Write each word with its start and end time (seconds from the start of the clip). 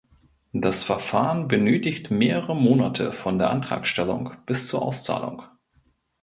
Das 0.53 0.81
Verfahren 0.81 1.47
benötigt 1.47 2.09
mehrere 2.09 2.55
Monate 2.55 3.11
von 3.13 3.37
der 3.37 3.51
Antragstellung 3.51 4.33
bis 4.47 4.67
zur 4.67 4.81
Auszahlung. 4.81 5.43